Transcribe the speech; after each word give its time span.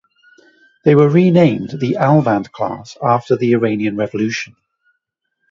They 0.83 0.95
were 0.95 1.07
renamed 1.07 1.75
the 1.79 1.97
"Alvand" 1.99 2.51
class 2.51 2.97
after 3.03 3.35
the 3.35 3.53
Iranian 3.53 3.95
Revolution. 3.97 4.55